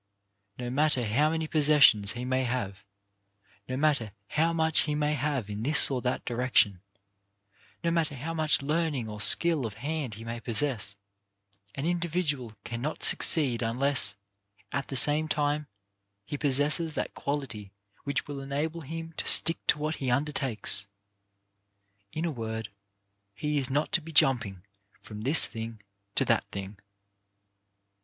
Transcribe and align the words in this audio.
No 0.57 0.71
matter 0.71 1.05
how 1.05 1.29
many 1.29 1.45
possessions 1.45 2.13
he 2.13 2.25
may 2.25 2.43
have, 2.43 2.83
no 3.69 3.77
matter 3.77 4.13
how 4.29 4.51
much 4.51 4.79
he 4.89 4.95
may 4.95 5.13
have 5.13 5.47
in 5.47 5.61
this 5.61 5.91
or 5.91 6.01
that 6.01 6.25
direction, 6.25 6.81
no 7.83 7.91
matter 7.91 8.15
how 8.15 8.33
much 8.33 8.63
learning 8.63 9.07
or 9.07 9.21
skill 9.21 9.63
of 9.63 9.75
hand 9.75 10.15
he 10.15 10.23
may 10.23 10.39
possess, 10.39 10.95
an 11.75 11.85
individual 11.85 12.55
cannot 12.63 13.03
succeed 13.03 13.61
unless, 13.61 14.15
at 14.71 14.87
the 14.87 14.95
same 14.95 15.27
time, 15.27 15.67
he 16.25 16.35
possesses 16.35 16.95
that 16.95 17.13
quality 17.13 17.71
which 18.03 18.25
will 18.27 18.39
enable 18.39 18.81
him 18.81 19.13
to 19.17 19.27
stick 19.27 19.59
to 19.67 19.77
what 19.77 19.97
he 19.97 20.09
undertakes. 20.09 20.87
In 22.11 22.25
a 22.25 22.31
word 22.31 22.69
he 23.35 23.59
is 23.59 23.69
not 23.69 23.91
to 23.91 24.01
be 24.01 24.11
jumping 24.11 24.63
from 24.99 25.21
this 25.21 25.45
thing 25.45 25.79
to 26.15 26.25
that 26.25 26.45
thing. 26.49 26.79